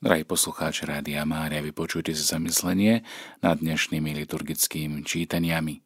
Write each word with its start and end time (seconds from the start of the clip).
Drahí 0.00 0.24
poslucháči 0.24 0.88
Rádia 0.88 1.28
Mária, 1.28 1.60
vypočujte 1.60 2.16
si 2.16 2.24
zamyslenie 2.24 3.04
nad 3.44 3.60
dnešnými 3.60 4.16
liturgickými 4.24 5.04
čítaniami. 5.04 5.84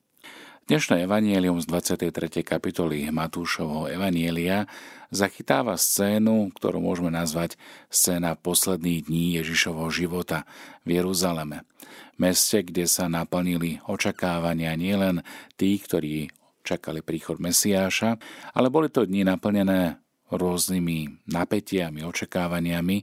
Dnešné 0.71 1.03
evanielium 1.03 1.59
z 1.59 1.67
23. 1.99 2.47
kapitoly 2.47 3.11
Matúšovho 3.11 3.91
evanielia 3.91 4.71
zachytáva 5.11 5.75
scénu, 5.75 6.55
ktorú 6.55 6.79
môžeme 6.79 7.11
nazvať 7.11 7.59
scéna 7.91 8.39
posledných 8.39 9.11
dní 9.11 9.35
Ježišovho 9.43 9.91
života 9.91 10.47
v 10.87 11.03
Jeruzaleme. 11.03 11.67
Meste, 12.15 12.63
kde 12.63 12.87
sa 12.87 13.11
naplnili 13.11 13.83
očakávania 13.91 14.79
nielen 14.79 15.27
tých, 15.59 15.91
ktorí 15.91 16.31
čakali 16.63 17.03
príchod 17.03 17.43
Mesiáša, 17.43 18.23
ale 18.55 18.71
boli 18.71 18.95
to 18.95 19.11
dni 19.11 19.27
naplnené 19.27 19.99
rôznymi 20.31 21.27
napätiami, 21.27 22.07
očakávaniami, 22.07 23.03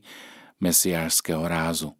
mesiášského 0.62 1.42
rázu. 1.44 1.98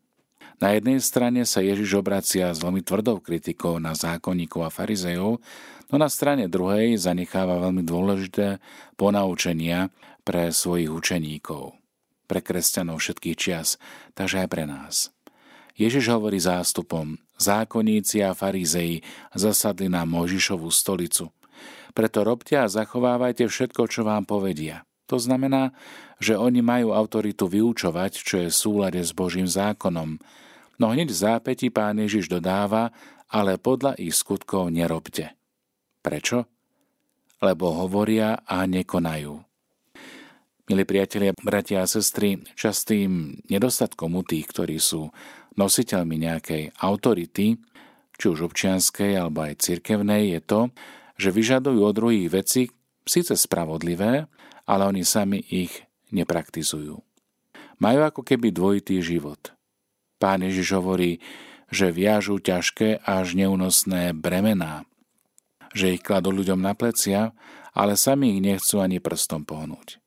Na 0.62 0.78
jednej 0.78 1.02
strane 1.02 1.42
sa 1.42 1.66
Ježiš 1.66 1.98
obracia 1.98 2.54
s 2.54 2.62
veľmi 2.62 2.86
tvrdou 2.86 3.18
kritikou 3.18 3.82
na 3.82 3.98
zákonníkov 3.98 4.62
a 4.62 4.70
farizejov, 4.70 5.42
no 5.90 5.96
na 5.98 6.06
strane 6.06 6.46
druhej 6.46 7.02
zanecháva 7.02 7.58
veľmi 7.58 7.82
dôležité 7.82 8.62
ponaučenia 8.94 9.90
pre 10.22 10.54
svojich 10.54 10.94
učeníkov, 10.94 11.74
pre 12.30 12.46
kresťanov 12.46 13.02
všetkých 13.02 13.38
čias, 13.42 13.82
takže 14.14 14.46
aj 14.46 14.48
pre 14.54 14.70
nás. 14.70 15.10
Ježiš 15.74 16.14
hovorí 16.14 16.38
zástupom, 16.38 17.18
zákonníci 17.42 18.22
a 18.22 18.38
farizeji 18.38 19.02
zasadli 19.34 19.90
na 19.90 20.06
Možišovú 20.06 20.70
stolicu. 20.70 21.34
Preto 21.98 22.22
robte 22.22 22.54
a 22.54 22.70
zachovávajte 22.70 23.50
všetko, 23.50 23.90
čo 23.90 24.06
vám 24.06 24.30
povedia– 24.30 24.86
to 25.12 25.20
znamená, 25.20 25.76
že 26.24 26.40
oni 26.40 26.64
majú 26.64 26.96
autoritu 26.96 27.52
vyučovať, 27.52 28.12
čo 28.16 28.36
je 28.40 28.48
v 28.48 28.56
súlade 28.56 29.04
s 29.04 29.12
Božím 29.12 29.44
zákonom. 29.44 30.16
No 30.80 30.86
hneď 30.96 31.12
v 31.12 31.22
zápäti 31.28 31.68
pán 31.68 32.00
Ježiš 32.00 32.32
dodáva, 32.32 32.96
ale 33.28 33.60
podľa 33.60 34.00
ich 34.00 34.16
skutkov 34.16 34.72
nerobte. 34.72 35.36
Prečo? 36.00 36.48
Lebo 37.44 37.76
hovoria 37.76 38.40
a 38.48 38.64
nekonajú. 38.64 39.36
Milí 40.72 40.84
priatelia, 40.88 41.36
bratia 41.36 41.84
a 41.84 41.90
sestry, 41.90 42.40
častým 42.56 43.44
nedostatkom 43.52 44.16
u 44.16 44.24
tých, 44.24 44.48
ktorí 44.48 44.80
sú 44.80 45.12
nositeľmi 45.60 46.16
nejakej 46.16 46.64
autority, 46.80 47.60
či 48.16 48.26
už 48.32 48.48
občianskej 48.48 49.20
alebo 49.20 49.44
aj 49.44 49.60
cirkevnej, 49.60 50.38
je 50.38 50.40
to, 50.40 50.62
že 51.20 51.36
vyžadujú 51.36 51.82
od 51.84 51.98
druhých 51.98 52.30
veci, 52.32 52.72
síce 53.06 53.34
spravodlivé, 53.34 54.30
ale 54.66 54.84
oni 54.86 55.04
sami 55.04 55.42
ich 55.50 55.86
nepraktizujú. 56.14 57.02
Majú 57.82 58.00
ako 58.06 58.22
keby 58.22 58.54
dvojitý 58.54 59.02
život. 59.02 59.58
Pán 60.22 60.46
Ježiš 60.46 60.78
hovorí, 60.78 61.18
že 61.74 61.90
viažú 61.90 62.38
ťažké 62.38 63.02
až 63.02 63.34
neúnosné 63.34 64.14
bremená, 64.14 64.86
že 65.74 65.98
ich 65.98 66.04
kladú 66.04 66.30
ľuďom 66.30 66.62
na 66.62 66.78
plecia, 66.78 67.34
ale 67.72 67.96
sami 67.96 68.38
ich 68.38 68.44
nechcú 68.44 68.84
ani 68.84 69.00
prstom 69.00 69.48
pohnúť. 69.48 69.98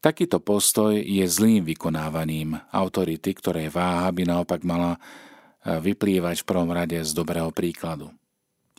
Takýto 0.00 0.40
postoj 0.42 0.96
je 0.96 1.24
zlým 1.28 1.62
vykonávaním 1.62 2.58
autority, 2.72 3.36
ktorej 3.36 3.68
váha 3.68 4.08
by 4.10 4.22
naopak 4.26 4.64
mala 4.66 4.98
eh, 4.98 5.78
vyplývať 5.78 6.42
v 6.42 6.48
prvom 6.48 6.70
rade 6.74 6.98
z 6.98 7.10
dobrého 7.14 7.54
príkladu. 7.54 8.10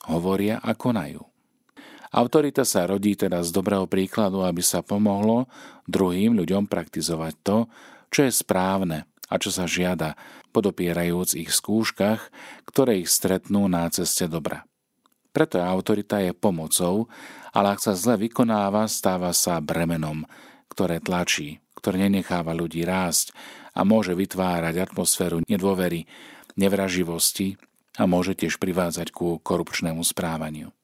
Hovoria 0.09 0.59
a 0.59 0.73
konajú. 0.73 1.30
Autorita 2.11 2.67
sa 2.67 2.83
rodí 2.83 3.15
teda 3.15 3.39
z 3.39 3.55
dobrého 3.55 3.87
príkladu, 3.87 4.43
aby 4.43 4.59
sa 4.59 4.83
pomohlo 4.83 5.47
druhým 5.87 6.35
ľuďom 6.35 6.67
praktizovať 6.67 7.33
to, 7.39 7.57
čo 8.11 8.27
je 8.27 8.31
správne 8.35 9.07
a 9.31 9.39
čo 9.39 9.47
sa 9.47 9.63
žiada, 9.63 10.19
podopierajúc 10.51 11.39
ich 11.39 11.55
skúškach, 11.55 12.27
ktoré 12.67 12.99
ich 12.99 13.07
stretnú 13.07 13.71
na 13.71 13.87
ceste 13.87 14.27
dobra. 14.27 14.67
Preto 15.31 15.63
autorita 15.63 16.19
je 16.19 16.35
pomocou, 16.35 17.07
ale 17.55 17.71
ak 17.71 17.79
sa 17.79 17.95
zle 17.95 18.19
vykonáva, 18.27 18.91
stáva 18.91 19.31
sa 19.31 19.63
bremenom, 19.63 20.27
ktoré 20.67 20.99
tlačí, 20.99 21.63
ktoré 21.79 22.11
nenecháva 22.11 22.51
ľudí 22.51 22.83
rásť 22.83 23.31
a 23.71 23.87
môže 23.87 24.11
vytvárať 24.11 24.91
atmosféru 24.91 25.39
nedôvery, 25.47 26.03
nevraživosti 26.59 27.55
a 27.95 28.03
môže 28.03 28.35
tiež 28.35 28.59
privádzať 28.59 29.15
ku 29.15 29.39
korupčnému 29.39 30.03
správaniu. 30.03 30.75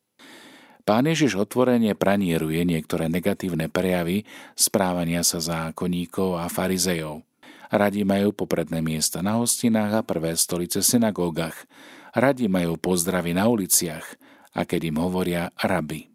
Pán 0.88 1.04
Ježiš 1.04 1.36
otvorene 1.36 2.00
pranieruje 2.00 2.64
niektoré 2.64 3.12
negatívne 3.12 3.68
prejavy 3.68 4.24
správania 4.56 5.20
sa 5.20 5.44
zákonníkov 5.44 6.40
a 6.40 6.48
farizejov. 6.48 7.28
Radi 7.68 8.08
majú 8.08 8.32
popredné 8.32 8.80
miesta 8.80 9.20
na 9.20 9.36
hostinách 9.36 10.00
a 10.00 10.08
prvé 10.08 10.40
stolice 10.40 10.80
v 10.80 10.88
synagógach. 10.88 11.68
Radi 12.16 12.48
majú 12.48 12.80
pozdravy 12.80 13.36
na 13.36 13.52
uliciach 13.52 14.16
a 14.56 14.64
keď 14.64 14.96
im 14.96 14.98
hovoria 15.04 15.52
rabi. 15.60 16.08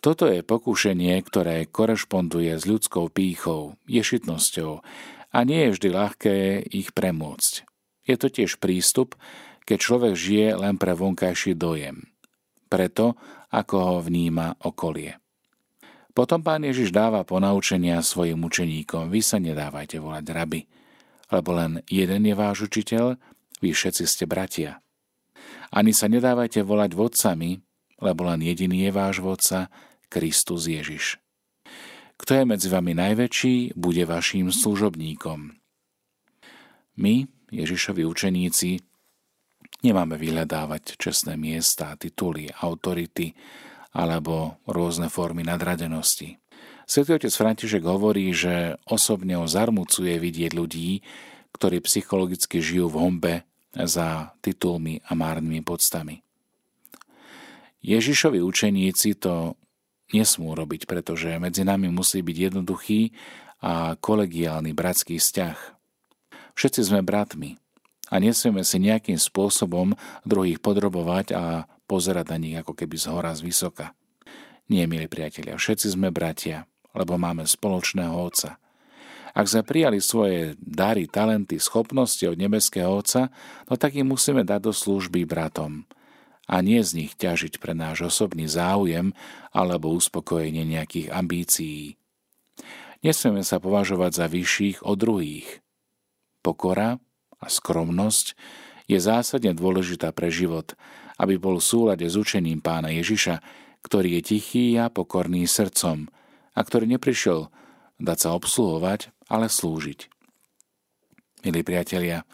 Toto 0.00 0.24
je 0.32 0.40
pokušenie, 0.40 1.20
ktoré 1.20 1.68
korešponduje 1.68 2.56
s 2.56 2.64
ľudskou 2.64 3.12
pýchou, 3.12 3.76
ješitnosťou 3.84 4.80
a 5.28 5.38
nie 5.44 5.68
je 5.68 5.72
vždy 5.76 5.88
ľahké 5.92 6.36
ich 6.72 6.96
premôcť. 6.96 7.68
Je 8.08 8.16
to 8.16 8.32
tiež 8.32 8.64
prístup, 8.64 9.20
keď 9.68 9.76
človek 9.76 10.14
žije 10.16 10.56
len 10.56 10.80
pre 10.80 10.96
vonkajší 10.96 11.52
dojem. 11.52 12.08
Preto 12.72 13.20
ako 13.50 13.76
ho 13.76 13.96
vníma 14.02 14.58
okolie. 14.62 15.18
Potom 16.10 16.42
pán 16.42 16.66
Ježiš 16.66 16.90
dáva 16.90 17.22
ponaučenia 17.22 18.02
svojim 18.02 18.42
učeníkom, 18.42 19.10
vy 19.10 19.20
sa 19.22 19.38
nedávajte 19.38 20.02
volať 20.02 20.24
rabi, 20.34 20.66
lebo 21.30 21.54
len 21.54 21.82
jeden 21.86 22.26
je 22.26 22.34
váš 22.34 22.66
učiteľ, 22.66 23.14
vy 23.62 23.70
všetci 23.70 24.04
ste 24.06 24.24
bratia. 24.26 24.82
Ani 25.70 25.94
sa 25.94 26.10
nedávajte 26.10 26.66
volať 26.66 26.90
vodcami, 26.98 27.62
lebo 28.02 28.26
len 28.26 28.42
jediný 28.42 28.90
je 28.90 28.92
váš 28.92 29.22
vodca, 29.22 29.70
Kristus 30.10 30.66
Ježiš. 30.66 31.22
Kto 32.18 32.42
je 32.42 32.44
medzi 32.44 32.68
vami 32.68 32.92
najväčší, 32.98 33.78
bude 33.78 34.02
vaším 34.04 34.50
služobníkom. 34.50 35.54
My, 36.98 37.14
Ježišovi 37.54 38.02
učeníci, 38.04 38.82
Nemáme 39.80 40.20
vyhľadávať 40.20 41.00
čestné 41.00 41.40
miesta, 41.40 41.96
tituly, 41.96 42.52
autority 42.60 43.32
alebo 43.96 44.60
rôzne 44.68 45.08
formy 45.08 45.42
nadradenosti. 45.42 46.36
Svetý 46.84 47.16
otec 47.16 47.30
František 47.30 47.86
hovorí, 47.86 48.34
že 48.34 48.76
osobne 48.86 49.38
ho 49.38 49.46
zarmucuje 49.46 50.18
vidieť 50.18 50.52
ľudí, 50.52 51.00
ktorí 51.54 51.80
psychologicky 51.86 52.58
žijú 52.58 52.90
v 52.90 52.98
hombe 52.98 53.34
za 53.70 54.34
titulmi 54.42 54.98
a 55.06 55.14
márnymi 55.14 55.62
podstami. 55.62 56.26
Ježišovi 57.80 58.42
učeníci 58.42 59.16
to 59.16 59.54
nesmú 60.10 60.52
robiť, 60.58 60.90
pretože 60.90 61.30
medzi 61.38 61.62
nami 61.62 61.88
musí 61.88 62.20
byť 62.20 62.36
jednoduchý 62.50 63.14
a 63.62 63.94
kolegiálny 63.96 64.74
bratský 64.74 65.22
vzťah. 65.22 65.56
Všetci 66.58 66.80
sme 66.90 67.06
bratmi, 67.06 67.59
a 68.10 68.14
nesmieme 68.18 68.66
si 68.66 68.82
nejakým 68.82 69.16
spôsobom 69.16 69.94
druhých 70.26 70.58
podrobovať 70.58 71.26
a 71.32 71.70
pozerať 71.86 72.26
na 72.34 72.38
nich 72.42 72.56
ako 72.58 72.74
keby 72.74 72.98
z 72.98 73.06
hora 73.08 73.32
z 73.32 73.46
vysoka. 73.46 73.94
Nie, 74.70 74.90
milí 74.90 75.06
priatelia, 75.10 75.58
všetci 75.58 75.94
sme 75.94 76.14
bratia, 76.14 76.66
lebo 76.94 77.18
máme 77.18 77.46
spoločného 77.46 78.14
Otca. 78.14 78.58
Ak 79.30 79.46
sme 79.46 79.62
prijali 79.62 80.02
svoje 80.02 80.58
dary, 80.58 81.06
talenty, 81.06 81.62
schopnosti 81.62 82.22
od 82.26 82.34
nebeského 82.34 82.90
Otca, 82.90 83.30
no 83.70 83.78
tak 83.78 83.94
ich 83.94 84.06
musíme 84.06 84.42
dať 84.42 84.70
do 84.70 84.72
služby 84.74 85.22
bratom 85.26 85.86
a 86.50 86.58
nie 86.66 86.82
z 86.82 87.06
nich 87.06 87.14
ťažiť 87.14 87.62
pre 87.62 87.78
náš 87.78 88.10
osobný 88.10 88.50
záujem 88.50 89.14
alebo 89.54 89.94
uspokojenie 89.94 90.66
nejakých 90.66 91.14
ambícií. 91.14 91.94
Nesmieme 93.06 93.46
sa 93.46 93.62
považovať 93.62 94.10
za 94.18 94.26
vyšších 94.26 94.82
od 94.82 94.96
druhých. 94.98 95.48
Pokora 96.42 96.98
a 97.40 97.46
skromnosť 97.48 98.36
je 98.86 98.98
zásadne 99.00 99.56
dôležitá 99.56 100.12
pre 100.12 100.28
život, 100.28 100.76
aby 101.16 101.36
bol 101.36 101.60
v 101.60 101.68
súlade 101.68 102.06
s 102.06 102.16
učením 102.16 102.60
pána 102.60 102.92
Ježiša, 102.92 103.40
ktorý 103.80 104.20
je 104.20 104.36
tichý 104.36 104.76
a 104.76 104.92
pokorný 104.92 105.48
srdcom 105.48 106.08
a 106.52 106.60
ktorý 106.60 106.84
neprišiel 106.96 107.48
dať 108.00 108.18
sa 108.18 108.28
obsluhovať, 108.36 109.12
ale 109.28 109.46
slúžiť. 109.48 110.08
Milí 111.46 111.60
priatelia, 111.64 112.24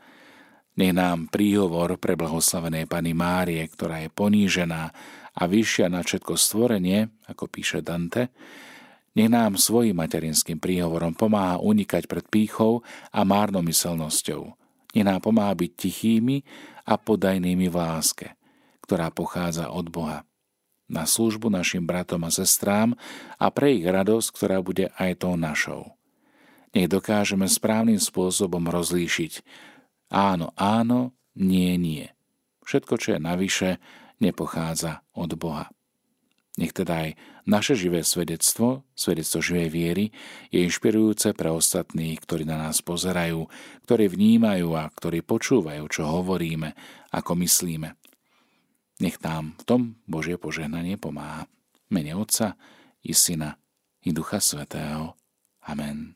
nech 0.77 0.95
nám 0.95 1.31
príhovor 1.31 1.97
pre 1.97 2.19
blahoslavené 2.19 2.91
Pany 2.91 3.15
Márie, 3.15 3.63
ktorá 3.65 4.03
je 4.03 4.11
ponížená 4.11 4.91
a 5.37 5.43
vyššia 5.47 5.87
na 5.93 6.03
všetko 6.03 6.35
stvorenie, 6.35 7.13
ako 7.31 7.47
píše 7.47 7.85
Dante, 7.85 8.33
nech 9.17 9.33
nám 9.33 9.57
svojim 9.57 9.97
materinským 9.97 10.61
príhovorom 10.61 11.17
pomáha 11.17 11.57
unikať 11.63 12.05
pred 12.05 12.25
pýchou 12.29 12.85
a 13.13 13.25
márnomyselnosťou, 13.25 14.66
nech 14.97 15.05
nám 15.05 15.21
pomáha 15.21 15.53
byť 15.53 15.71
tichými 15.77 16.41
a 16.89 16.97
podajnými 16.97 17.69
v 17.69 17.77
láske, 17.77 18.33
ktorá 18.81 19.13
pochádza 19.13 19.69
od 19.69 19.93
Boha. 19.93 20.25
Na 20.89 21.05
službu 21.05 21.53
našim 21.53 21.85
bratom 21.85 22.25
a 22.25 22.33
sestrám 22.33 22.97
a 23.37 23.53
pre 23.53 23.77
ich 23.77 23.85
radosť, 23.85 24.29
ktorá 24.33 24.65
bude 24.65 24.89
aj 24.97 25.21
tou 25.21 25.37
našou. 25.37 25.93
Nech 26.73 26.89
dokážeme 26.89 27.45
správnym 27.45 28.01
spôsobom 28.01 28.65
rozlíšiť 28.73 29.45
áno, 30.09 30.57
áno, 30.57 31.13
nie, 31.37 31.77
nie. 31.77 32.09
Všetko, 32.65 32.95
čo 32.97 33.09
je 33.17 33.21
navyše, 33.21 33.71
nepochádza 34.25 35.05
od 35.13 35.37
Boha. 35.37 35.69
Nech 36.57 36.73
teda 36.73 37.05
aj 37.05 37.11
naše 37.45 37.77
živé 37.77 38.01
svedectvo, 38.01 38.89
svedectvo 38.97 39.45
živej 39.45 39.69
viery, 39.69 40.05
je 40.49 40.65
inšpirujúce 40.65 41.37
pre 41.37 41.53
ostatných, 41.53 42.17
ktorí 42.17 42.49
na 42.49 42.57
nás 42.57 42.81
pozerajú, 42.81 43.45
ktorí 43.85 44.09
vnímajú 44.09 44.73
a 44.73 44.89
ktorí 44.89 45.21
počúvajú, 45.21 45.85
čo 45.93 46.09
hovoríme, 46.09 46.73
ako 47.13 47.37
myslíme. 47.45 47.93
Nech 49.05 49.21
nám 49.21 49.53
v 49.61 49.63
tom 49.69 49.83
Božie 50.09 50.41
požehnanie 50.41 50.97
pomáha. 50.97 51.45
Mene 51.93 52.17
Otca 52.17 52.57
i 53.05 53.13
Syna 53.13 53.61
i 54.03 54.11
Ducha 54.17 54.41
Svetého. 54.41 55.13
Amen. 55.69 56.16